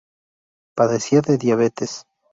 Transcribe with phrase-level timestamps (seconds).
[0.73, 2.07] Padecía de diabetes.